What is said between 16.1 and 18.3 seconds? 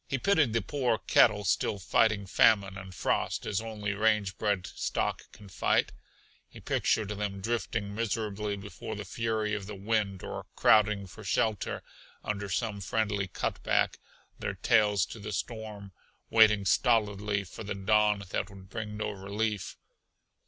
waiting stolidly for the dawn